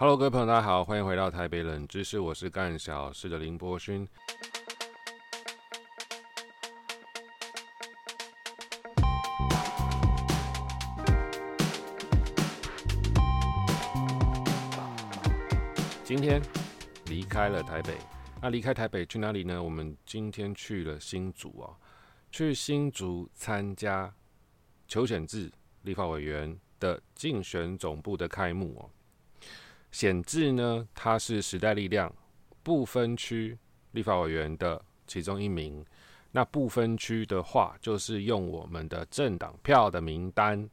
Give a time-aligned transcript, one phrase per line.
[0.00, 4.08] Hello，各位朋友，大家好，欢迎回到台北冷知识，我是干小事的林波勋。
[16.02, 16.40] 今天
[17.04, 17.98] 离开了台北，
[18.40, 19.62] 那离开台北去哪里呢？
[19.62, 21.76] 我们今天去了新竹啊，
[22.30, 24.10] 去新竹参加
[24.88, 28.88] 邱显志立法委员的竞选总部的开幕哦。
[29.90, 32.14] 显志呢，他是时代力量
[32.62, 33.58] 不分区
[33.90, 35.84] 立法委员的其中一名。
[36.30, 40.70] 那不分区的话，就是用我们的政党票的名单，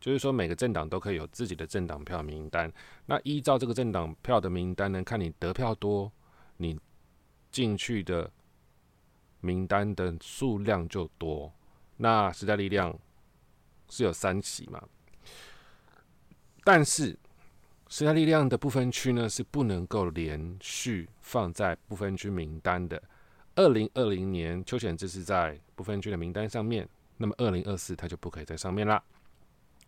[0.00, 2.72] 就是说每个政党都可以有自己的政党票名单。
[3.04, 6.10] 那依照这个政党票的名单呢，看你得票多，
[6.56, 6.80] 你
[7.50, 8.30] 进去的
[9.40, 11.52] 名单的数量就多。
[11.98, 12.98] 那时代力量
[13.90, 14.82] 是有三席嘛，
[16.64, 17.18] 但是。
[17.92, 23.00] 时代力量的不分区呢是不能够连续放在不分区名单的。
[23.54, 29.04] 二零二零年邱显志是在不分区的名单上面，那么二零二四他就不可以在上面啦。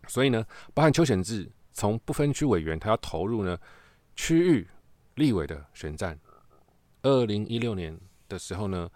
[0.07, 3.57] 所以呢，包含邱显志从不分区委员，他要投入呢
[4.15, 4.67] 区域
[5.15, 6.15] 立委的选战。
[7.01, 8.87] 二零一六年的时候呢，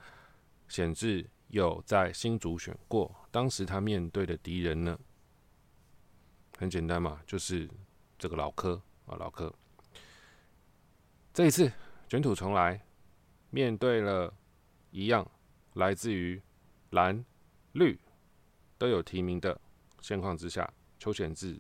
[0.68, 4.96] 显志有在新竹选过，当时他面对的敌人呢，
[6.60, 7.68] 很简单嘛，就是
[8.20, 8.80] 这个老柯。
[9.10, 9.52] 啊，老柯，
[11.34, 11.72] 这一次
[12.08, 12.80] 卷土重来，
[13.50, 14.32] 面对了
[14.92, 15.30] 一样
[15.74, 16.40] 来自于
[16.92, 17.26] 蓝
[17.72, 18.00] 绿
[18.78, 19.60] 都有提名的
[20.00, 21.60] 现况之下，邱显志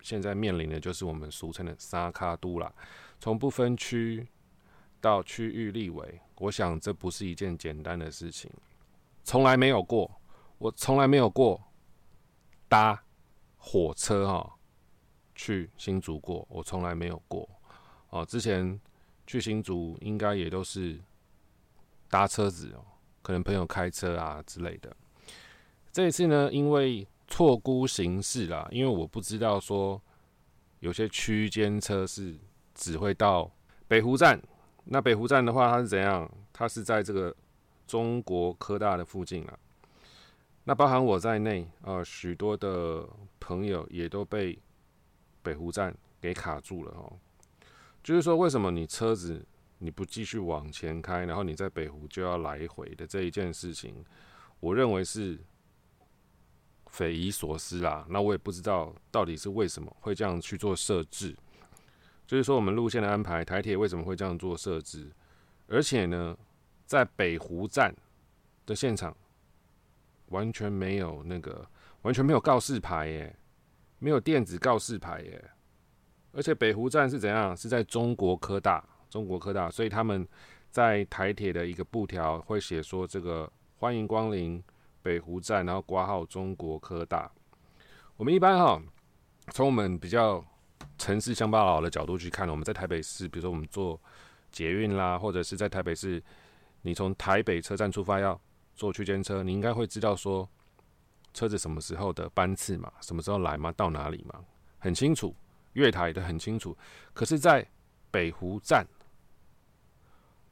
[0.00, 2.72] 现在面临的就是我们俗称的“沙卡都”啦。
[3.18, 4.28] 从不分区
[5.00, 8.48] 到区域立委，我想这不是一件简单的事情，
[9.24, 10.20] 从来没有过，
[10.58, 11.60] 我从来没有过
[12.68, 13.02] 搭
[13.56, 14.57] 火车哈。
[15.38, 17.48] 去新竹过，我从来没有过。
[18.10, 18.78] 哦，之前
[19.24, 20.98] 去新竹应该也都是
[22.10, 22.84] 搭车子哦，
[23.22, 24.94] 可能朋友开车啊之类的。
[25.92, 30.02] 这一次呢，因为错估形势啦，因为我不知道说
[30.80, 32.36] 有些区间车是
[32.74, 33.48] 只会到
[33.86, 34.42] 北湖站。
[34.84, 36.28] 那北湖站的话，它是怎样？
[36.52, 37.34] 它是在这个
[37.86, 39.56] 中国科大的附近啊。
[40.64, 44.58] 那包含我在内，呃，许多的朋友也都被。
[45.48, 47.16] 北湖站给卡住了哦，
[48.02, 49.42] 就是说，为什么你车子
[49.78, 54.04] 你不继续往前开，然后你在北湖就要来回的这一件事情，
[54.60, 55.38] 我认为是
[56.88, 58.06] 匪夷所思啦。
[58.10, 61.34] 那我也不知道到底是为什么会这样去做设置，
[62.26, 65.10] 就是说我们路线的安排，台铁为什么会这样做设置？
[65.66, 66.36] 而且呢，
[66.84, 67.94] 在北湖站
[68.66, 69.16] 的现场
[70.26, 71.66] 完全没有那个，
[72.02, 73.34] 完全没有告示牌耶。
[74.00, 75.50] 没有电子告示牌耶，
[76.32, 77.56] 而且北湖站是怎样？
[77.56, 80.26] 是在中国科大，中国科大，所以他们
[80.70, 84.62] 在台铁的一个布条会写说这个欢迎光临
[85.02, 87.28] 北湖站，然后挂号中国科大。
[88.16, 88.80] 我们一般哈，
[89.52, 90.44] 从我们比较
[90.96, 94.00] 城市乡巴佬的角度去看，我们在台北市，比如说我们坐
[94.52, 96.22] 捷运啦，或者是在台北市，
[96.82, 98.40] 你从台北车站出发要
[98.76, 100.48] 坐区间车，你应该会知道说。
[101.32, 102.92] 车子什么时候的班次嘛？
[103.00, 103.70] 什么时候来嘛？
[103.72, 104.44] 到哪里嘛？
[104.78, 105.34] 很清楚，
[105.74, 106.76] 月台的很清楚。
[107.12, 107.66] 可是，在
[108.10, 108.86] 北湖站，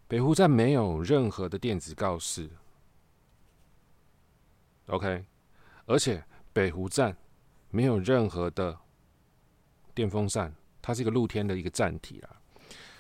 [0.07, 2.51] 北湖站没有任何的电子告示。
[4.87, 5.25] OK，
[5.87, 7.17] 而且北湖站
[7.71, 8.79] 没有任何的
[9.95, 12.37] 电风扇，它是一个露天的一个站体啦，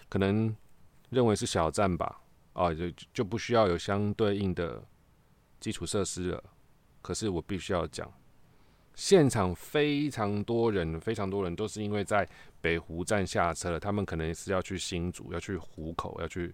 [0.08, 0.56] 可能
[1.10, 2.20] 认为是小站吧，
[2.54, 4.82] 啊，就就不需要有相对应的
[5.60, 6.44] 基础设施了。
[7.06, 8.12] 可是我必须要讲，
[8.96, 12.28] 现场非常多人，非常多人都是因为在
[12.60, 16.52] 北湖站下车了，他们可能是要去新竹，要去湖口，要去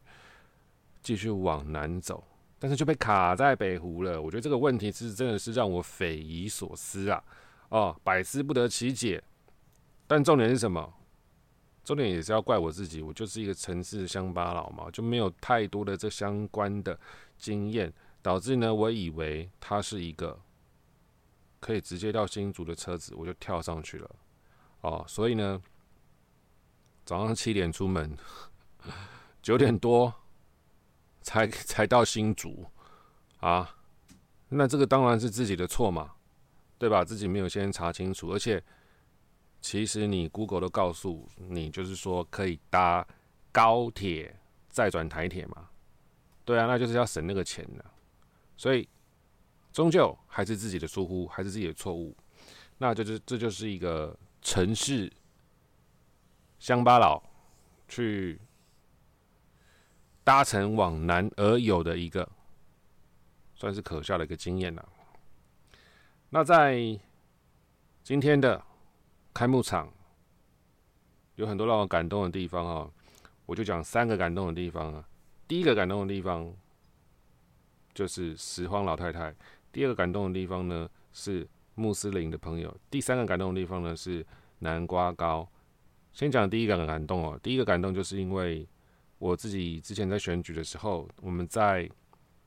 [1.01, 2.23] 继续往南走，
[2.59, 4.21] 但是就被卡在北湖了。
[4.21, 7.25] 我觉得这个问题是真的是让我匪夷所思啊！
[7.71, 9.25] 哦，百思不得其解。
[10.07, 10.93] 但重点是什么？
[11.83, 17.01] 重点也是要怪我自己，我就是一个城市乡巴佬嘛，就没有太多的这相关的
[17.39, 17.91] 经验。
[18.23, 20.41] 导致呢，我以为它是一个
[21.61, 24.11] 可以直接到新竹的车子，我就跳上去了。
[24.83, 25.61] 哦，所以呢，
[27.05, 28.17] 早上七点出门，
[29.43, 30.15] 九点多
[31.21, 32.65] 才才到新竹
[33.41, 33.77] 啊。
[34.49, 36.13] 那这个当然是自己的错嘛，
[36.79, 37.05] 对吧？
[37.05, 38.63] 自己没有先查清楚，而且
[39.61, 43.07] 其实你 Google 都告诉你，就是说可以搭
[43.51, 45.71] 高铁再转台铁嘛。
[46.45, 47.85] 对啊，那就是要省那个钱的。
[48.63, 48.89] 所以，
[49.73, 52.17] 终究还是自己的疏忽，还是自己的错误。
[52.79, 55.13] 那这就这就是一个城市
[56.61, 57.21] 乡巴佬
[57.89, 58.41] 去
[60.23, 62.31] 搭乘往南而有的一个，
[63.57, 64.89] 算是可笑的一个经验了。
[66.31, 66.79] 那在
[68.05, 68.65] 今天的
[69.35, 69.93] 开幕场，
[71.35, 72.89] 有很多让我感动的地方啊，
[73.45, 75.09] 我就讲三个感动的地方啊。
[75.49, 76.55] 第一个感动的地方
[77.95, 79.35] 就是拾荒老太太，
[79.71, 84.25] 第二个感动的地方呢是穆斯林的朋友，第三个感动的地方呢是
[84.59, 85.49] 南瓜糕。
[86.13, 88.69] 先讲第一个感动哦，第一个感动就是因为
[89.19, 91.89] 我自己之前在选举的时候，我们在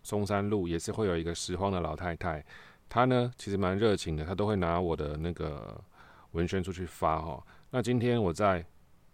[0.03, 2.45] 松山路也是会有一个拾荒的老太太，
[2.87, 5.83] 她呢其实蛮热情的，她都会拿我的那个
[6.31, 7.43] 文宣出去发哈。
[7.71, 8.63] 那今天我在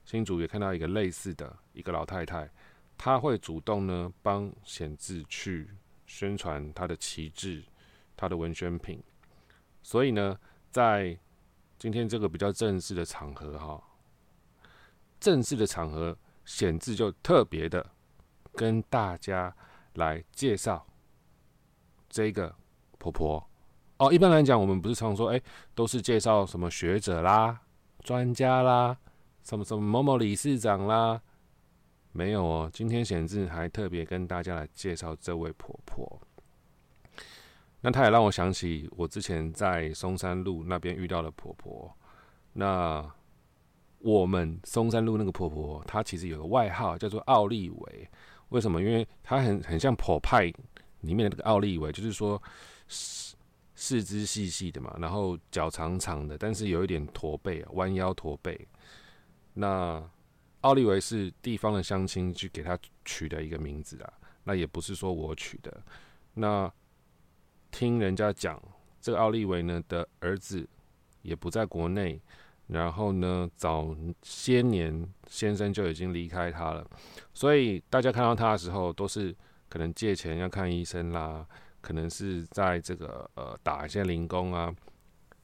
[0.03, 2.49] 新竹也看到一个类似的一个老太太，
[2.97, 5.69] 她会主动呢帮显志去
[6.13, 7.63] 宣传他的旗帜、
[8.17, 9.01] 他的文宣品，
[9.81, 10.37] 所以呢，
[10.69, 11.17] 在
[11.79, 13.81] 今天这个比较正式的场合哈。
[15.21, 17.89] 正式的场合，显志就特别的
[18.53, 19.55] 跟大家
[19.93, 20.85] 来介绍
[22.09, 22.53] 这个
[22.97, 23.49] 婆婆
[23.97, 24.11] 哦。
[24.11, 25.41] 一般来讲，我们不是常说，哎，
[25.73, 27.61] 都是介绍什么学者啦、
[28.03, 28.97] 专家啦、
[29.43, 31.21] 什么什么某某理事长啦，
[32.11, 32.69] 没有哦。
[32.73, 36.21] 今天显志还特别跟大家来介绍这位婆婆。
[37.81, 41.91] 那她也让我想起我之前在松山路那边遇到的婆婆，
[42.53, 43.11] 那。
[44.03, 48.09] 我们松山路那个婆婆，她其实有个外号叫做奥利维。
[48.49, 48.81] 为什么？
[48.81, 50.51] 因为她很很像婆派
[51.01, 52.41] 里面的那个奥利维，就是说
[52.87, 53.35] 四
[53.75, 58.67] 四肢细细的嘛，然后脚长长的，但是有一点驼背，弯腰驼背。
[59.53, 60.03] 那
[60.61, 64.13] 奥利维是地方的乡亲去给他取的一个名字啊，
[64.43, 65.81] 那也不是说我取的。
[66.33, 66.71] 那
[67.69, 68.61] 听人家讲，
[68.99, 70.67] 这个奥利维呢的儿子
[71.21, 72.21] 也不在国内。
[72.67, 76.89] 然后呢，早些年先生就已经离开他了，
[77.33, 79.35] 所以大家看到他的时候，都是
[79.67, 81.45] 可能借钱要看医生啦，
[81.81, 84.73] 可能是在这个呃打一些零工啊，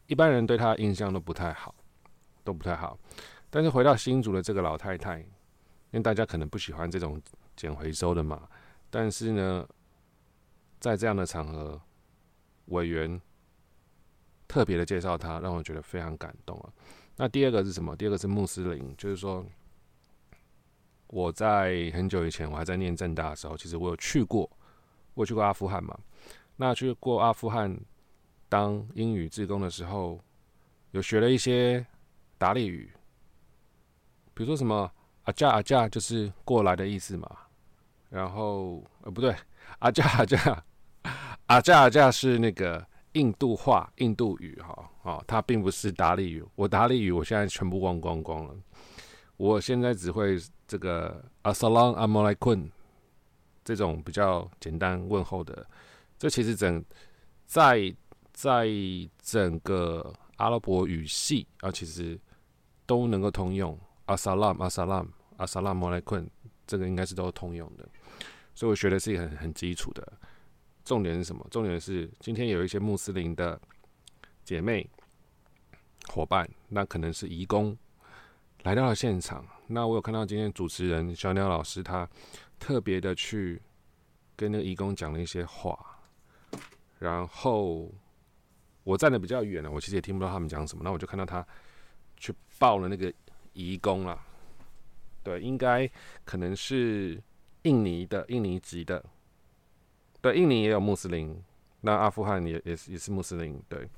[0.06, 1.76] 一般人对他的印象都不太好，
[2.46, 2.98] 都不太好。
[3.50, 5.28] 但是回到新竹的这个老太太，因
[5.92, 7.22] 为大家可能不喜欢这种
[7.56, 8.48] 捡回收的嘛，
[8.90, 9.68] 但是呢，
[10.80, 11.82] 在这样的场合，
[12.66, 13.20] 委员
[14.48, 16.70] 特别的介绍他，让我觉得非常感动啊。
[17.16, 17.96] 那第二个是什么？
[17.96, 19.46] 第二个是穆斯林，就是说，
[21.08, 24.50] 我在很久以前，我还在念正大的时候，其实我有去过，
[25.14, 25.98] 我去过阿富汗嘛。
[26.58, 27.80] 那去过阿富汗
[28.50, 30.20] 当英语志工的时候，
[30.92, 31.86] 有学了一些
[32.38, 32.92] 达利语，
[34.38, 34.90] 比如说什么
[35.24, 37.28] 阿加阿加就是过来的意思嘛。
[38.10, 39.36] 然后呃不对，
[39.80, 40.64] 阿加阿加
[41.48, 42.86] 阿加阿加是那个。
[43.14, 46.46] 印度话、印度语，哈，哦，它并不是达利语。
[46.54, 48.54] 我达利语，我现在全部忘光光了。
[49.38, 50.38] 我现在只会
[50.68, 52.70] 这个 “Assalamu alaikum”
[53.66, 55.66] 这种比较简单问候的。
[56.20, 56.84] 这其实整
[57.48, 57.92] 在
[58.34, 58.68] 在
[59.20, 62.20] 整个阿拉伯语系啊，其实
[62.86, 63.76] 都能够通用。
[64.08, 65.08] “Assalam assalam
[65.38, 66.28] assalamu alaikum”
[66.66, 67.88] 这个应该是都通用的。
[68.56, 70.14] 所以我学的是一个很很基础的。
[70.84, 71.46] 重点是什么？
[71.52, 73.60] 重点是今天有一些穆斯林的
[74.44, 74.90] 姐妹
[76.08, 77.78] 伙伴，那可能是义工
[78.64, 79.46] 来到了现场。
[79.68, 82.10] 那我有看到今天主持人小鸟老师，他
[82.58, 83.62] 特别的去
[84.38, 85.78] 跟那个义工讲了一些话。
[87.00, 87.92] 然后
[88.84, 90.84] 我站的比较远了，我其实也听不到他们讲什么。
[90.86, 91.46] 那我就看到他
[92.16, 93.14] 去抱了那个
[93.62, 94.20] 义工了。
[95.24, 95.90] 对，应该
[96.24, 97.22] 可能是
[97.64, 99.04] 印尼的，印尼籍的。
[100.22, 101.44] 对，印尼也有穆斯林，
[101.82, 103.62] 那阿富汗也也是也是穆斯林。
[103.68, 103.90] 对，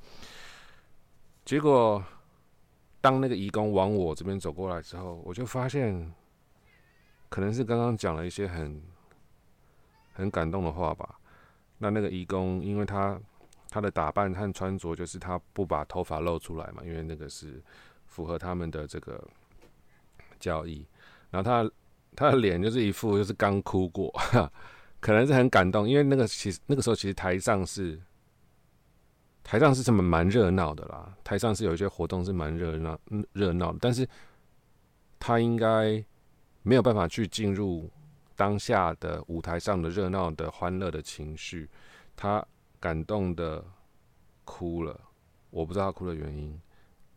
[1.45, 2.03] 结果
[2.99, 6.13] 当那个义工往我这边走过来之后，我就发现，
[7.29, 8.81] 可能是刚刚讲了一些很
[10.13, 11.19] 很感动的话吧。
[11.77, 13.19] 那那个义工，因为他
[13.69, 17.61] 他的打扮和穿着，就是他不把头发露出来嘛，因为那个是
[18.07, 19.25] 符合他们的这个
[20.39, 20.85] 教义。
[21.29, 21.71] 然后他
[22.15, 24.13] 他的脸就是一副就是刚哭过。
[25.01, 27.97] 可能是很感动，因为那个其实那个时候其实台上是
[29.43, 32.99] 台上是什么蛮热闹的啦，台上是有一些活动是蛮热闹
[33.31, 34.05] 热闹的，但是
[35.17, 36.03] 他应该
[36.63, 37.89] 没有办法去进入
[38.35, 41.69] 当下的舞台上的热闹的欢乐的情绪，
[42.17, 42.45] 他
[42.77, 43.63] 感动的
[44.43, 44.99] 哭了，
[45.49, 46.59] 我不知道他哭的原因，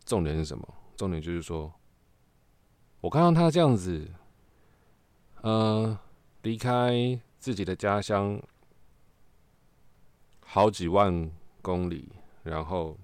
[0.05, 0.65] 重点是什么？
[0.95, 1.69] 重点就是说，
[3.03, 4.09] 我看到他这样子，
[5.41, 5.99] 呃，
[6.43, 7.19] 离开。
[7.37, 8.41] 自己的家乡
[10.39, 11.29] 好几万
[11.61, 12.09] 公里，
[12.41, 12.97] 然后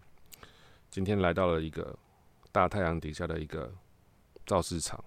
[0.90, 2.00] 今天来到了一个
[2.50, 3.70] 大太阳底下的一个
[4.46, 5.04] 造市场，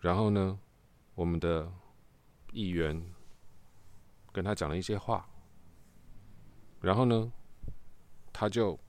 [0.00, 0.58] 然后呢，
[1.14, 1.70] 我们的
[2.52, 2.98] 议员
[4.32, 5.28] 跟他讲了一些话，
[6.80, 7.30] 然后呢，
[8.32, 8.80] 他就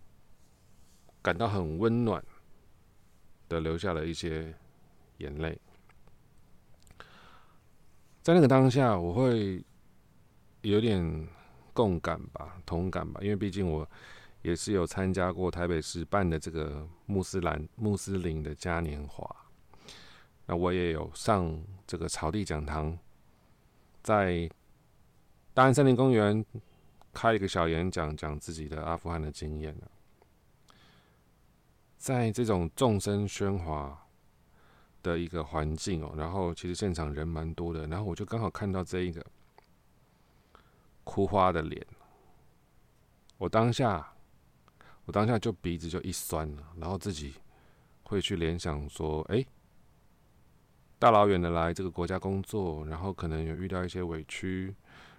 [1.21, 2.23] 感到很温暖
[3.49, 4.55] 的留下了一些
[5.17, 5.60] 眼泪。
[8.22, 9.63] 在那个当下，我会
[10.62, 11.27] 有点
[11.74, 13.88] 共感吧，同感吧，因为毕竟我
[14.41, 19.29] 也是有参加过台北市办的这个穆斯兰穆斯林的嘉年华。
[20.48, 22.98] 那我也有上这个草地讲堂，
[24.01, 24.50] 在
[25.53, 26.45] 大安森林公园
[27.13, 29.75] 开一个小演讲，讲自己的阿富汗的经验
[31.98, 34.04] 在这种众声喧哗
[35.05, 39.24] 的一个环境哦，然后其实现场人蛮多的，然后我就刚好看到这一个
[41.03, 41.85] 哭花的脸，
[43.38, 44.13] 我当下
[45.05, 47.35] 我当下就鼻子就一酸了，然后自己
[48.03, 49.45] 会去联想说，哎。
[50.97, 54.74] 大老远的来这个国家工作，然后可能有遇到一些委屈，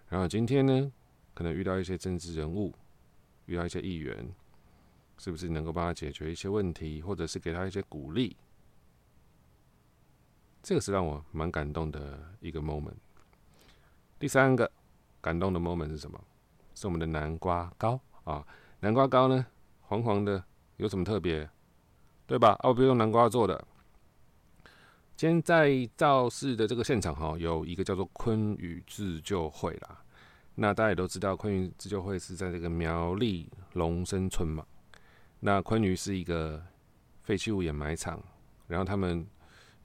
[0.09, 0.91] 然后今天呢，
[1.35, 2.75] 可能遇到一些政治人物，
[3.45, 4.27] 遇到一些议员，
[5.19, 8.35] 是不是能够帮他解决一些问题，或者是给他一些鼓励？
[10.67, 12.97] 这个是让我蛮感动的一个 moment。
[14.19, 14.69] 第三个
[15.21, 16.21] 感动的 moment 是什么？
[16.75, 18.45] 是我们的南瓜糕啊！
[18.81, 19.47] 南瓜糕呢，
[19.83, 20.43] 黄黄的，
[20.79, 21.49] 有什么特别？
[22.27, 22.59] 对吧？
[22.65, 23.65] 哦，不用南瓜做的。
[25.15, 30.03] 今天在造势的这个现场哈，有一个叫做昆宇自救会啦。
[30.57, 34.67] 那大家也都知道，昆宇自救会是在这个苗栗龙生村嘛。
[35.39, 36.61] 那昆宇是一个
[37.23, 38.21] 废弃物掩埋场，
[38.67, 39.25] 然后他们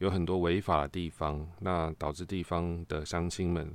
[0.02, 3.72] 有很多违法的地方，那导致地方的乡亲们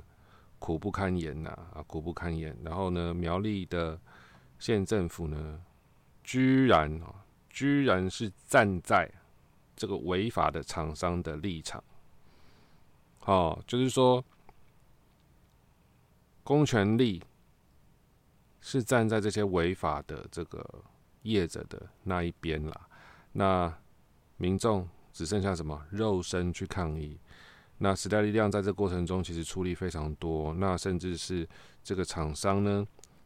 [0.59, 2.55] 苦不堪言呐啊，苦不堪言。
[2.63, 3.97] 然后呢，苗栗的
[4.59, 5.61] 县政府呢，
[6.23, 9.09] 居然啊，居然是站在。
[9.79, 11.83] 这个违法的厂商的立场，
[13.25, 14.25] 哦，就是说，
[16.43, 17.21] 公权力
[18.59, 20.67] 是站在这些违法的这个
[21.21, 22.89] 业者的那一边啦。
[23.33, 23.71] 那
[24.37, 27.17] 民众只剩下什么肉身去抗议？
[27.79, 30.53] 那时代力量在这过程中其实出力非常多。
[30.53, 31.47] 那甚至是
[31.83, 32.85] 这个厂商呢，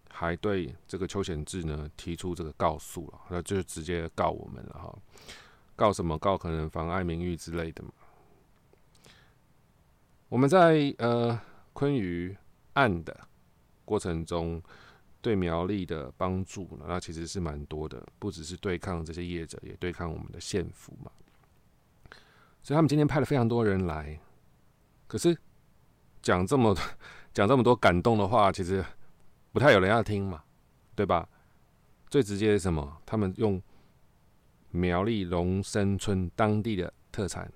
[0.10, 4.98] 还对这个邱显志呢提出这个告诉了，那就直接告我们了哈。
[5.76, 6.18] 告什么？
[6.18, 7.92] 告可能妨碍名誉之类的嘛？
[10.30, 11.38] 我们在呃
[11.74, 12.34] 昆鱼
[12.76, 13.20] 案的
[13.84, 14.64] 过程中，
[15.22, 21.12] 对苗栗的帮助呢，那其实是蛮多的，不只是对抗这些业者，也对抗我们的县府嘛。
[22.62, 24.20] 所以他们今天派了非常多人来，
[25.08, 25.38] 可是
[26.22, 26.76] 讲这么
[27.34, 28.84] 讲这么多感动的话，其实
[29.52, 30.44] 不太有人要听嘛，
[30.96, 31.28] 对吧？
[32.10, 32.98] 最直接是什么？
[33.06, 33.62] 他们用。
[34.74, 37.52] 苗栗龙生村当地的特产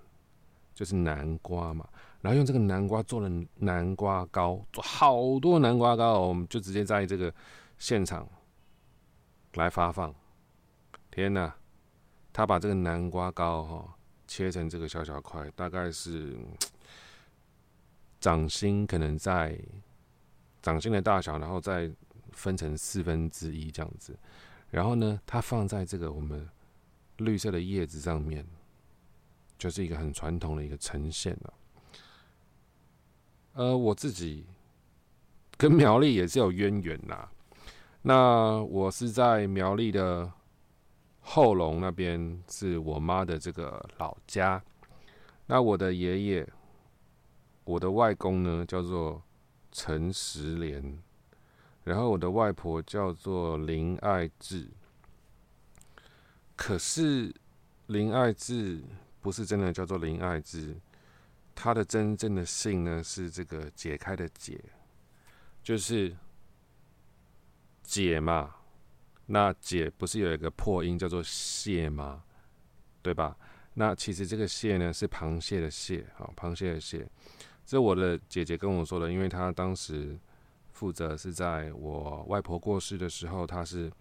[0.74, 1.88] 就是南瓜嘛，
[2.20, 7.34] 然后用这个南瓜做了南瓜糕，做好多南瓜糕，我们就直接在这个
[7.78, 8.28] 现场
[9.54, 10.14] 来发放。
[11.10, 11.56] 天哪，
[12.34, 13.95] 他把这个南瓜糕哈
[14.36, 16.36] 切成这个小小块，大概是
[18.20, 19.58] 掌心可能在
[20.62, 21.90] 掌心的大小，然后再
[22.32, 24.18] 分成四分之一这样子，
[24.72, 26.50] 然后呢，它放在这个我们。
[27.20, 28.46] 绿色的叶子上面，
[29.58, 31.54] 就是一个很传统的一个呈现了。
[33.54, 34.46] 呃，我自己
[35.56, 37.30] 跟苗栗也是有渊源呐。
[38.02, 40.30] 那我是在苗栗的
[41.28, 44.64] 后龙那边，是我妈的这个老家。
[45.48, 46.48] 那我的爷爷，
[47.64, 49.22] 我的外公呢，叫做
[49.72, 51.00] 陈石莲，
[51.84, 54.70] 然后我的外婆叫做林爱智。
[56.56, 57.34] 可是
[57.88, 58.84] 林爱智
[59.20, 60.76] 不是真的叫做林爱智，
[61.56, 64.64] 他的真正的姓呢是这个解开的解，
[65.64, 66.16] 就是
[67.84, 68.56] 解嘛。
[69.26, 72.24] 那解不是有一个破音叫做蟹吗？
[73.02, 73.38] 对吧？
[73.74, 77.08] 那其实这个蟹呢是螃蟹的蟹，好，螃蟹的蟹。
[77.66, 80.18] 这我的姐姐跟我说的，因为她当时
[80.72, 83.92] 负责是在我外婆过世的时候，她是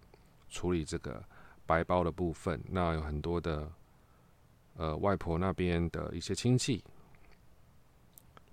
[0.49, 1.23] 处理这个。
[1.67, 3.67] 白包的部分，那有很多的，
[4.75, 6.83] 呃，外婆那边的一些亲戚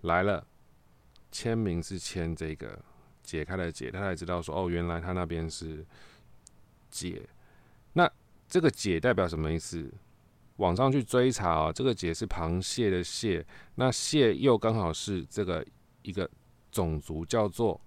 [0.00, 0.47] 来了，
[1.31, 2.83] 签名是签这个
[3.23, 5.85] 解开了解，她才知道说，哦，原来她那边是
[6.92, 7.28] 解。
[7.94, 8.08] 那
[8.46, 9.90] 这个解代表什么意思？
[10.56, 13.44] 网上去追查啊，这个解是螃蟹的蟹，
[13.75, 15.66] 那蟹又刚好是这个
[16.02, 16.30] 一个
[16.70, 17.80] 种族叫做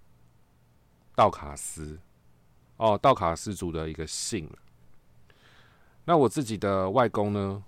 [1.15, 1.97] 道卡斯，
[2.77, 4.49] 哦，道卡斯族的一个姓。
[6.03, 7.63] 那我自己的外公呢？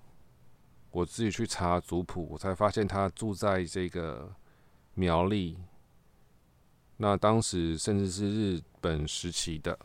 [0.90, 4.34] 我自己去查族谱，我才发现他住在这个
[4.96, 5.58] 苗栗。
[6.98, 9.78] 那当时甚至是日本时期的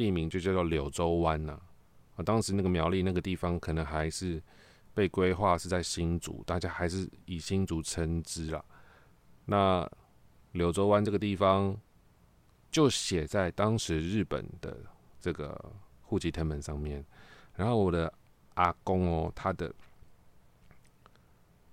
[0.00, 1.60] 地名就叫做柳州湾呐。
[2.16, 4.42] 啊，当时那个苗栗那个地方可能还是
[4.94, 8.64] 被规划是在新竹，大家还是以新竹称之啦。
[9.44, 9.86] 那
[10.52, 11.78] 柳州湾这个地方
[12.70, 14.74] 就写在当时日本的
[15.20, 17.04] 这个户籍成本上面。
[17.54, 18.10] 然后我的
[18.54, 19.70] 阿公哦，他的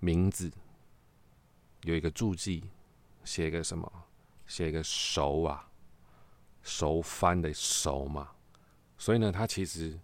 [0.00, 0.52] 名字
[1.84, 2.64] 有一个注记，
[3.24, 3.90] 写一个什么？
[4.46, 5.67] 写一个熟啊，
[6.62, 8.30] 熟番的熟嘛。
[8.96, 9.98] 所以呢，他其实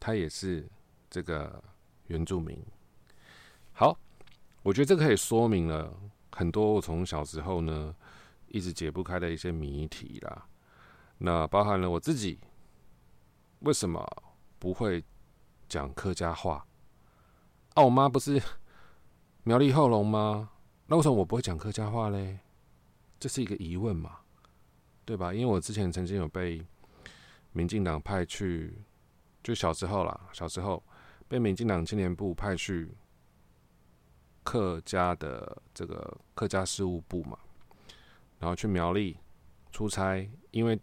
[0.00, 0.68] 他也是
[1.10, 1.62] 这个
[2.06, 2.58] 原住民。
[3.72, 3.98] 好，
[4.62, 5.92] 我觉得这个可以说明了
[6.32, 7.94] 很多我从小时候呢
[8.48, 10.46] 一直解不开的一些谜题啦。
[11.18, 12.38] 那包含了我自己
[13.60, 14.06] 为什么
[14.58, 15.04] 不会
[15.68, 16.66] 讲客家话？
[17.74, 18.42] 啊，我妈不是
[19.42, 20.50] 苗栗后龙吗？
[20.86, 22.38] 那为什么我不会讲客家话嘞？
[23.18, 24.20] 这是一个疑问嘛，
[25.06, 25.32] 对吧？
[25.32, 26.60] 因为我之前曾经有被
[27.52, 28.76] 民进党派去，
[29.40, 30.82] 就小时候啦，小时候
[31.28, 32.90] 被民进党青年部派去
[34.42, 37.38] 客家的这个客家事务部嘛，
[38.40, 39.16] 然后去苗栗
[39.70, 40.76] 出差，因为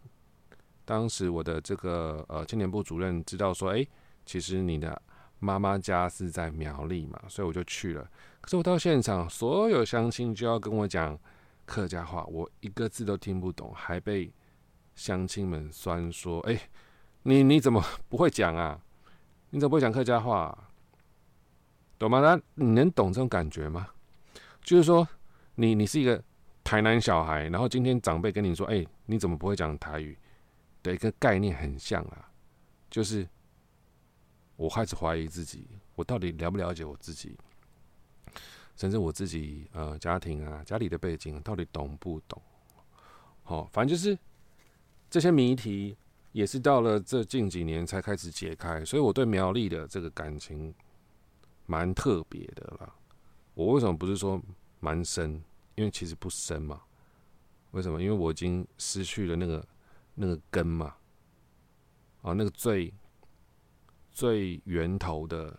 [0.86, 3.86] 当时我的这个呃青年部主任知道说，哎，
[4.24, 5.00] 其实你的
[5.38, 8.10] 妈妈家是在苗栗嘛，所以我就去了。
[8.40, 11.20] 可是我到现场，所有乡亲就要跟我讲。
[11.64, 14.32] 客家话我一个字都听不懂，还被
[14.94, 16.68] 乡亲们酸说：“哎，
[17.22, 18.80] 你你怎么不会讲啊？
[19.50, 20.70] 你怎么不会讲客家话？
[21.98, 22.20] 懂吗？
[22.20, 23.88] 那你能懂这种感觉吗？
[24.62, 25.06] 就是说，
[25.54, 26.22] 你你是一个
[26.62, 30.18] 台南小孩，然后今天长辈跟你说：‘哎，你怎么不会讲台语？’
[30.82, 32.30] 的一个概念很像啊，
[32.90, 33.26] 就是
[34.56, 37.36] 我开始怀疑自己，我到底了不了解我自己？”
[38.76, 42.40] 甚至我自己呃家庭啊家里的背景到底懂不懂？
[43.42, 44.18] 好，反正就是
[45.08, 45.96] 这些谜题
[46.32, 50.74] 也是到了这近几年才开始解开，所以我对苗栗的这个感情
[51.66, 52.94] 蛮特别的啦。
[53.54, 54.42] 我为什么不是说
[54.80, 55.42] 蛮深？
[55.76, 56.82] 因为其实不深嘛。
[57.70, 58.02] 为什么？
[58.02, 59.64] 因为我已经失去了那个
[60.14, 60.96] 那个根嘛。
[62.22, 62.92] 啊，那个最
[64.10, 65.56] 最源头的，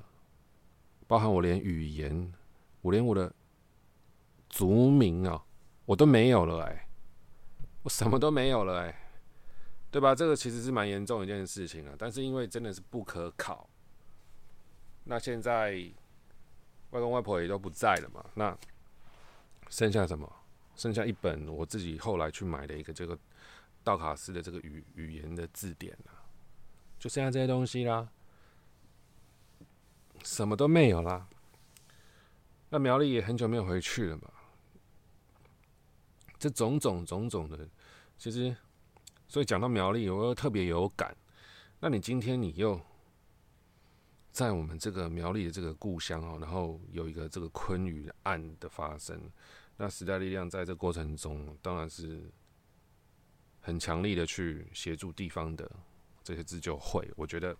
[1.07, 2.33] 包含我连语言。
[2.85, 3.33] 我连我的
[4.47, 5.43] 族名啊，
[5.85, 6.87] 我都没有了哎，
[7.81, 9.09] 我什么都没有了哎，
[9.89, 10.13] 对吧？
[10.13, 11.95] 这个其实是蛮严重一件事情啊。
[11.97, 13.67] 但是因为真的是不可考，
[15.05, 15.71] 那现在
[16.91, 18.55] 外公外婆也都不在了嘛，那
[19.67, 20.31] 剩下什么？
[20.75, 23.17] 剩下一本我自己后来去买的一个这个
[23.83, 26.21] 道卡斯的这个语语言的字典啊，
[26.99, 28.07] 就剩下这些东西啦，
[30.23, 31.27] 什么都没有啦。
[32.69, 34.29] 那苗栗也很久没有回去了嘛，
[36.37, 37.67] 这种种种种的，
[38.17, 38.55] 其实，
[39.27, 41.15] 所以讲到苗栗，我又特别有感。
[41.79, 42.79] 那你今天你又
[44.31, 49.21] 在我们这个苗栗的这个故乡哦，然后有一个这个昆宇案的发生，
[49.77, 52.29] 那时代力量在这过程中，当然是
[53.61, 55.69] 很强力的去协助地方的
[56.23, 57.09] 这些自救会。
[57.15, 57.55] 我觉得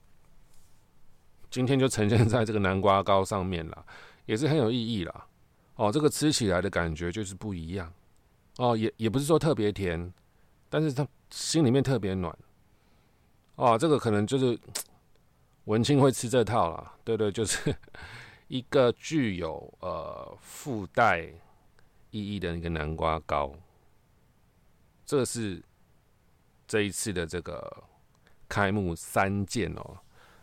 [1.49, 3.85] 今天就呈现在这个南瓜糕上面了。
[4.25, 5.27] 也是很有意义啦，
[5.75, 7.93] 哦，这个吃起来的感觉就是不一样，
[8.57, 10.13] 哦，也也不是说特别甜，
[10.69, 12.35] 但是它心里面特别暖，
[13.55, 14.57] 哦，这个可能就是
[15.65, 17.75] 文青会吃这套啦，对对，就是
[18.47, 21.21] 一个具有呃附带
[22.11, 23.53] 意义的一个南瓜糕，
[25.05, 25.61] 这是
[26.67, 27.83] 这一次的这个
[28.47, 29.97] 开幕三件哦，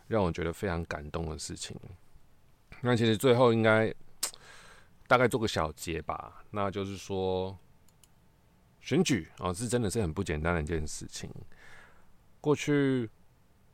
[0.07, 1.75] 让我觉得非常感动的事情。
[2.85, 3.93] 那其实最后应该
[5.07, 7.57] 大概做个小结吧，那就是说
[8.81, 11.31] 选举啊是真的是很不简单的一件事情。
[12.41, 13.09] 过去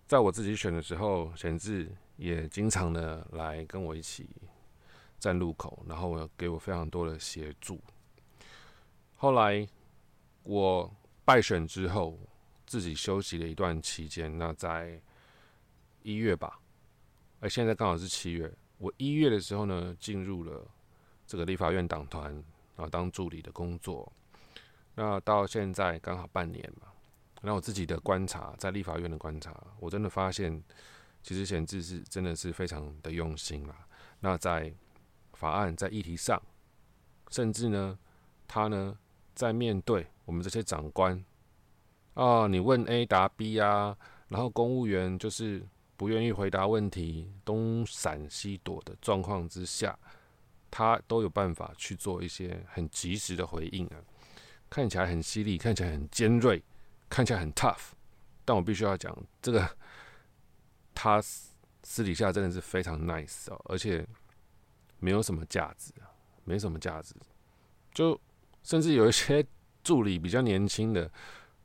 [0.05, 4.29] 在我自己选的时候，贤志也经常的来跟我一起
[5.19, 7.81] 站路口，然后给我非常多的协助。
[9.15, 9.67] 后来
[10.43, 10.95] 我
[11.25, 12.15] 败选之后，
[12.67, 15.01] 自己休息了一段期间，那在
[16.03, 16.59] 一月吧，
[17.39, 18.53] 而现在刚好是七月。
[18.79, 20.65] 我一月的时候呢，进入了
[21.27, 22.43] 这个立法院党团
[22.75, 24.11] 啊，当助理的工作。
[24.95, 26.87] 那到现在刚好半年嘛。
[27.41, 30.61] 那我自己的观察，在立法院的观察，我真的发现，
[31.23, 33.87] 其实显志是真的是非常的用心啦。
[34.19, 34.73] 那在
[35.33, 36.41] 法案在议题上，
[37.29, 37.97] 甚至呢，
[38.45, 38.97] 他呢
[39.35, 41.23] 在面对我们这些长官
[42.13, 45.65] 啊，你问 A 答 B 啊，然后公务员就是
[45.99, 49.99] 不愿意回答问题、东闪西躲的状况之下，
[50.71, 53.99] 他都有办法去做一些很及时的回应啊，
[54.69, 56.63] 看起来很犀利，看起来很尖锐，
[57.09, 57.89] 看起来很 tough。
[58.45, 59.69] 但我必须要讲，这个
[60.95, 61.21] 他
[61.83, 64.07] 私底下真的是非常 nice 哦，而且
[64.99, 66.07] 没有什么价值啊，
[66.45, 67.13] 没什么价值。
[67.93, 68.17] 就
[68.63, 69.45] 甚至有一些
[69.83, 71.11] 助理比较年轻的，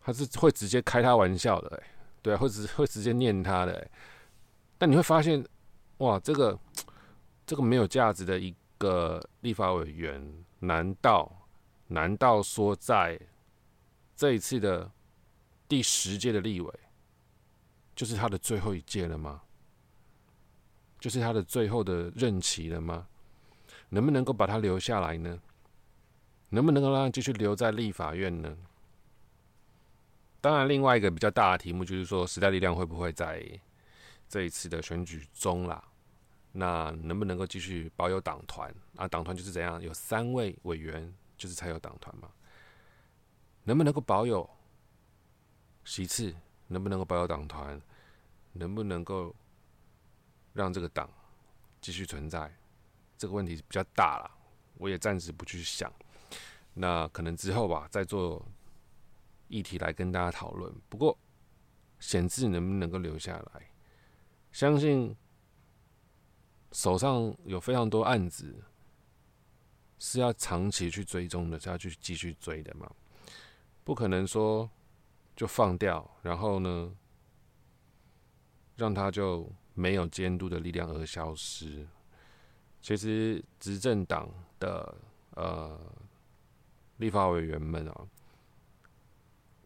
[0.01, 1.87] 他是会直接开他玩笑的，哎，
[2.21, 3.91] 对啊，会直会直接念他的，哎。
[4.79, 5.45] 但你会发现，
[5.99, 6.59] 哇，这个
[7.47, 11.31] 这个没有价值的一个立法委员，难道
[11.89, 13.21] 难道说在
[14.17, 14.91] 这一次的？
[15.67, 16.73] 第十届的立委，
[17.97, 19.41] 就是他的最后一届了吗？
[21.01, 23.09] 就是他的最后的任期了吗？
[23.89, 25.41] 能不能够把他留下来呢？
[26.51, 28.55] 能不能够让他继续留在立法院呢？
[30.43, 33.43] 当然，另外一个比较大的题目就是说，时代力量会不会在
[34.29, 35.83] 这一次的选举中啦？
[36.53, 38.73] 那能不能够继续保有党团？
[38.97, 39.83] 啊，党团就是怎样？
[39.83, 42.31] 有三位委员就是才有党团嘛？
[43.65, 44.49] 能不能够保有？
[45.85, 46.35] 其次，
[46.69, 47.81] 能不能够保有党团？
[48.53, 49.35] 能不能够
[50.53, 51.11] 让这个党
[51.81, 52.55] 继续存在？
[53.19, 54.31] 这个问题比较大了，
[54.75, 55.93] 我也暂时不去想。
[56.73, 58.45] 那可能之后吧，再做
[59.49, 60.73] 议题来跟大家讨论。
[60.89, 61.19] 不过，
[61.99, 63.74] 显志能不能够留下来？
[64.55, 65.15] 相信
[66.73, 68.55] 手上有非常多案子
[69.99, 72.91] 是要长期去追踪的，是要去继续追的嘛？
[73.85, 74.71] 不可能说。
[75.37, 76.95] 就放掉，然后呢，
[78.77, 81.85] 让他就没有监督的力量而消失。
[82.81, 84.95] 其实执政党的
[85.31, 85.77] 呃
[86.99, 88.07] 立法委员们啊，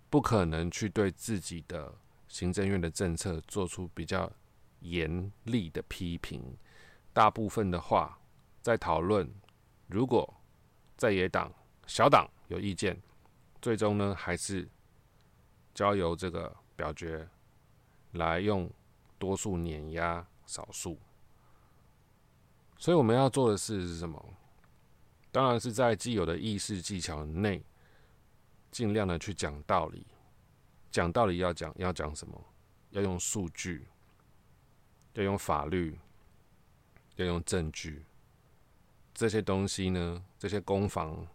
[0.08, 1.94] 不可能去对自己的
[2.28, 4.32] 行政院的政策做出比较
[4.80, 6.56] 严厉的批评。
[7.12, 8.18] 大部分的话
[8.60, 9.28] 在讨论，
[9.86, 10.34] 如果
[10.96, 11.52] 在野党
[11.86, 13.00] 小党有意见，
[13.60, 14.68] 最终呢还是。
[15.74, 17.28] 交由这个表决
[18.10, 18.68] 来用
[19.16, 20.98] 多数碾压少数，
[22.76, 24.34] 所以我们要做的事是什么？
[25.30, 27.64] 当然是在既有的议事技巧内，
[28.72, 30.04] 尽量的去讲道理。
[30.90, 32.44] 讲道理要讲要讲什么？
[32.90, 33.86] 要用数据，
[35.14, 35.98] 要用法律，
[37.16, 38.04] 要用证据。
[39.14, 41.26] 这些东西呢，这些攻防，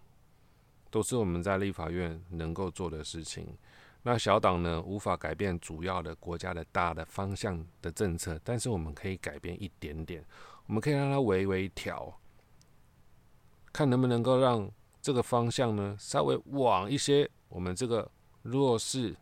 [0.90, 3.58] 都是我们在立法院能够做的事情。
[4.04, 10.24] 那小党呢，无法改变主要的国家的大的方向的政策，但是我们可以改变一点点，
[10.66, 12.20] 我们可以让它微微调，
[13.72, 14.70] 看能不能够让
[15.02, 18.10] 这个方向呢稍微往一些我们这个
[18.42, 19.16] 弱势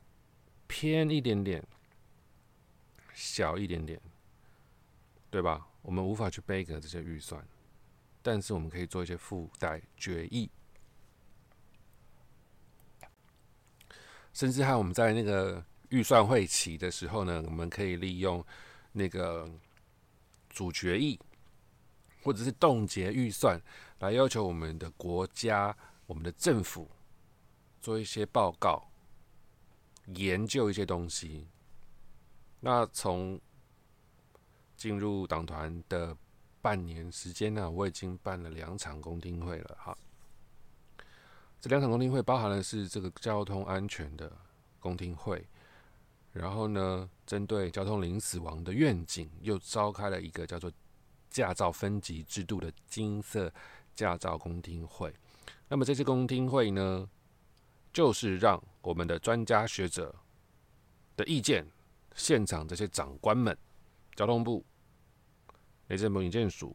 [0.65, 1.63] 偏一点点，
[3.13, 4.01] 小一点点，
[5.31, 5.65] 对吧？
[5.81, 7.43] 我们无法去背个这些预算，
[8.21, 10.47] 但是我们可以做一些附带决议。
[14.33, 18.45] 甚至还有我们在那个预算会期的时候呢，我们可以利用
[18.91, 19.49] 那个
[20.49, 21.19] 主决议，
[22.21, 23.59] 或者是冻结预算，
[23.99, 26.89] 来要求我们的国家、我们的政府
[27.81, 28.91] 做一些报告、
[30.07, 31.47] 研究一些东西。
[32.59, 33.39] 那从
[34.81, 36.17] 进入党团的
[36.59, 39.95] 半年时间呢，我已经办了两场公听会了，哈。
[41.59, 44.35] 这两场公听会包含的是这个交通安全的
[44.79, 45.47] 公听会，
[46.33, 50.71] 然后呢，针对交通零死亡的愿景，又召开了一个叫做
[51.29, 53.53] 驾照分级制度的金色
[53.93, 55.13] 驾照公听会。
[55.67, 57.07] 那么这次公听会呢，
[57.93, 60.15] 就是让我们的专家学者
[61.15, 61.67] 的意见，
[62.15, 63.55] 现场这些长官们，
[64.15, 64.65] 交通部、
[65.91, 66.73] 内政部营建署、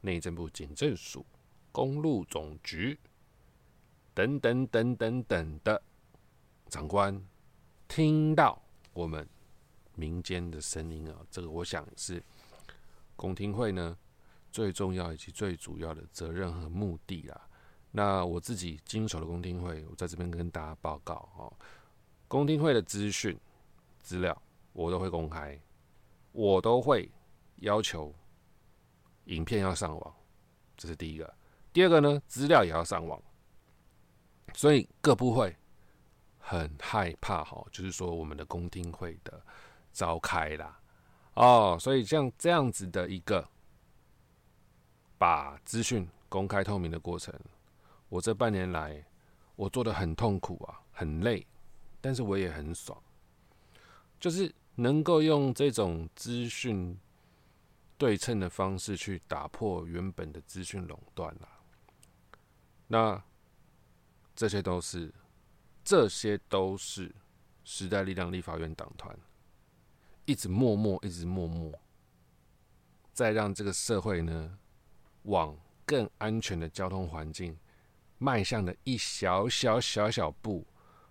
[0.00, 1.24] 内政部警政署、
[1.70, 2.98] 公路总局。
[4.12, 5.80] 等等等等等的
[6.68, 7.24] 长官
[7.86, 8.60] 听到
[8.92, 9.28] 我们
[9.94, 12.20] 民间的声音啊，这个我想是
[13.14, 13.96] 公听会呢
[14.50, 17.48] 最重要以及最主要的责任和目的啦。
[17.92, 21.52] 那我自己经手的公听会，我在这边跟大家报告哦，
[22.26, 23.38] 公听会的资讯
[24.02, 24.42] 资料
[24.72, 25.56] 我都会公开，
[26.32, 27.08] 我都会
[27.58, 28.12] 要求
[29.26, 30.14] 影片要上网，
[30.76, 31.34] 这是第一个。
[31.72, 33.20] 第二个呢，资料也要上网。
[34.52, 35.56] 所以各部会
[36.38, 39.42] 很害怕哈，就是说我们的公听会的
[39.92, 40.78] 召开啦，
[41.34, 43.48] 哦，所以像这样子的一个
[45.18, 47.34] 把资讯公开透明的过程，
[48.08, 49.04] 我这半年来
[49.56, 51.44] 我做的很痛苦啊，很累，
[52.00, 52.96] 但是我也很爽，
[54.20, 56.96] 就是能够用这种资讯
[58.04, 61.48] 对称的方式去打破原本的资讯垄断了。
[62.86, 63.24] 那
[64.36, 65.10] 这些都是，
[65.82, 67.10] 这些都是
[67.64, 69.18] 时代力量立法院党团
[70.26, 71.72] 一直默默、一直默默，
[73.14, 74.58] 在让这个社会呢
[75.22, 77.58] 往更安全的交通环境
[78.18, 80.66] 迈向的一小小小小步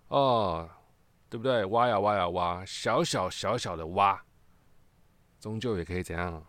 [0.06, 0.70] 哦。
[1.28, 1.64] 对不对？
[1.64, 4.24] 挖呀挖呀挖，小小小小的挖，
[5.40, 6.46] 终究也可以怎样？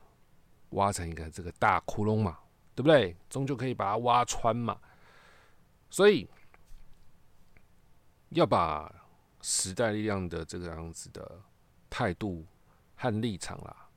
[0.75, 2.39] 挖成一个这个大窟窿嘛，
[2.73, 3.17] 对不对？
[3.29, 4.79] 终究可以把它挖穿嘛。
[5.89, 6.29] 所以
[8.29, 8.93] 要把
[9.41, 11.41] 时代力量的这个样子的
[11.89, 12.45] 态度
[12.95, 13.89] 和立场啦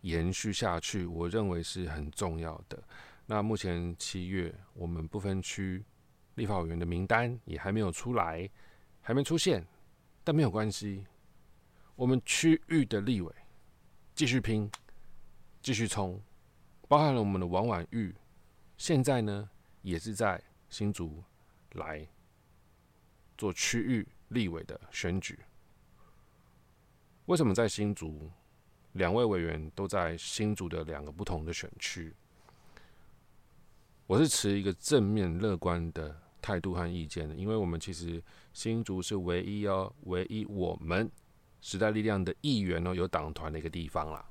[0.00, 2.82] 延续下去，我认为是很重要的。
[3.26, 5.82] 那目前七月，我们不分区
[6.34, 8.48] 立法委员的名单也还没有出来，
[9.00, 9.66] 还没出现。
[10.22, 11.06] 但没有关系，
[11.96, 13.34] 我们区域的立委
[14.14, 14.70] 继续拼，
[15.64, 16.20] 继续冲，
[16.88, 18.14] 包含了我们的王婉玉，
[18.76, 19.48] 现在呢
[19.80, 21.24] 也是在新竹
[21.72, 22.06] 来
[23.38, 25.38] 做区域立委的选举。
[27.24, 28.30] 为什么在新竹？
[28.92, 32.14] 两位委员都在新竹的两个不同的选区，
[34.06, 36.20] 我是持一个正面乐观的。
[36.42, 38.22] 态度和意见的，因为我们其实
[38.52, 41.10] 新竹是唯一哦，唯一我们
[41.62, 44.22] 时代力量的议员哦有党团的一个地方啦。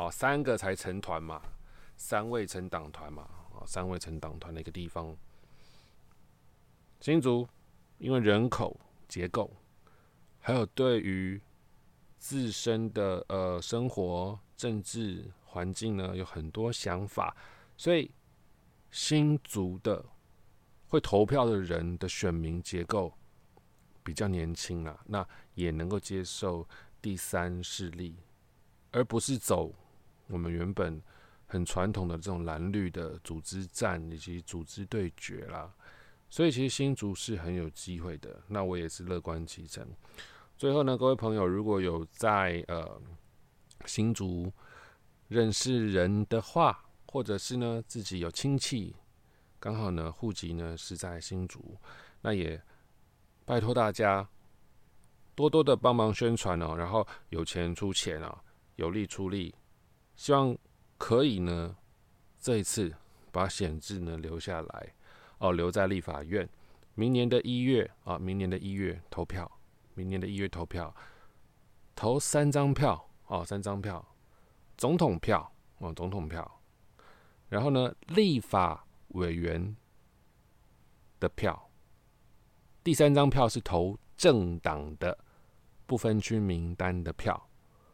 [0.00, 1.42] 哦，三个才成团嘛，
[1.94, 5.14] 三位成党团嘛，哦，三位成党团的一个地方。
[7.00, 7.46] 新竹
[7.98, 9.54] 因为人口结构，
[10.38, 11.38] 还有对于
[12.18, 17.36] 自身的呃生活、政治环境呢有很多想法，
[17.76, 18.10] 所以
[18.90, 20.02] 新竹的。
[20.88, 23.12] 会投票的人的选民结构
[24.02, 26.66] 比较年轻啊，那也能够接受
[27.00, 28.16] 第三势力，
[28.90, 29.72] 而不是走
[30.30, 31.00] 我们原本
[31.46, 35.72] 很传统的这种蓝绿的组织战以及组织对决啦。
[36.28, 39.86] 所以其实新竹是很有机会的，那我也是乐观其成。
[40.56, 43.00] 最后呢，各位朋友如果有在呃
[43.84, 44.52] 新竹
[45.28, 48.94] 认识人的话，或者是呢自己有亲戚。
[49.58, 51.76] 刚好呢，户籍呢是在新竹，
[52.22, 52.62] 那也
[53.44, 54.26] 拜托大家
[55.34, 58.40] 多多的帮忙宣传哦，然后有钱出钱啊，
[58.76, 59.54] 有力出力，
[60.20, 60.54] 希望
[60.98, 61.74] 可以呢
[62.38, 62.94] 这一次
[63.32, 64.94] 把显志呢留下来
[65.38, 66.46] 哦，留在立法院，
[66.94, 69.50] 明年的一月啊，明年的一月投票，
[69.94, 70.94] 明年的一月投票，
[71.96, 74.06] 投三张票哦，三张票，
[74.76, 76.60] 总统票哦，总统票，
[77.48, 78.84] 然后呢立法。
[79.14, 79.74] 委员
[81.18, 81.68] 的票，
[82.84, 85.18] 第三张票是投政党的
[85.84, 87.48] 不分区名单的票。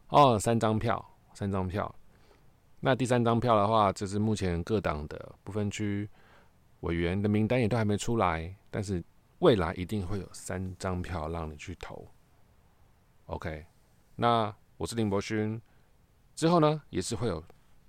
[0.08, 1.94] 哦，三张票，三张票。
[2.86, 6.08] 那第三张票的话，这是目前各党的不分区
[6.82, 9.02] 委员的名单也都还没出来，但是
[9.40, 12.06] 未来一定会有三张票让你去投。
[13.24, 13.66] OK，
[14.14, 15.60] 那我是林博勋，
[16.36, 17.42] 之后呢也是会有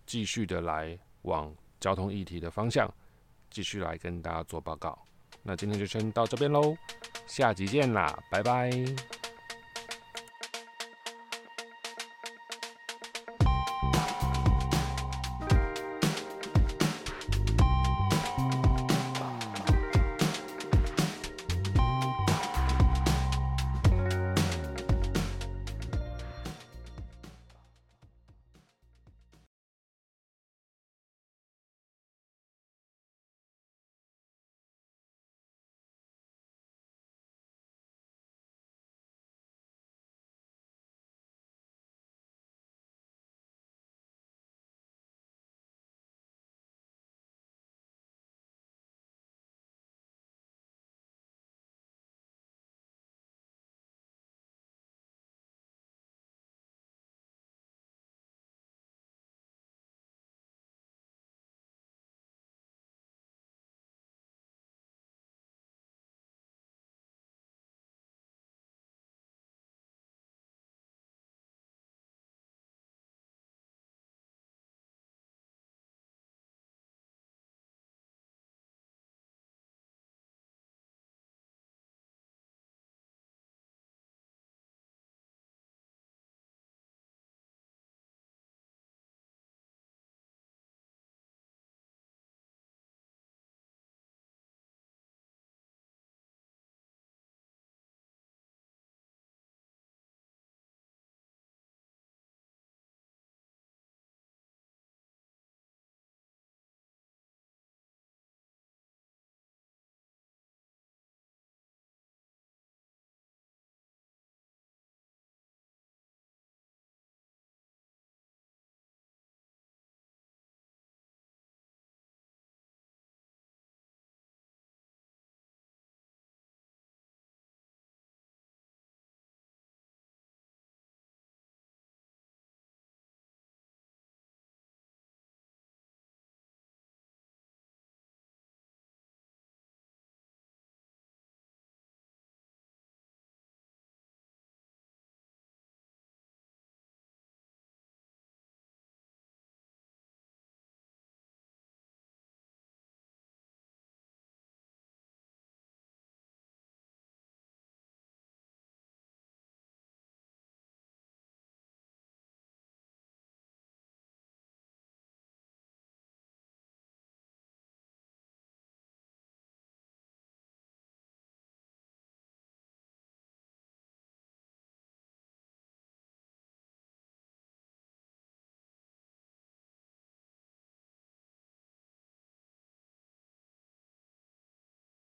[0.08, 2.92] 继续的来往交通议题的方向。
[3.52, 4.98] 继续来跟大家做报告，
[5.44, 6.76] 那今天就先到这边喽，
[7.28, 8.72] 下集见啦，拜拜。